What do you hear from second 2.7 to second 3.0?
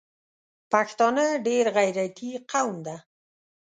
ده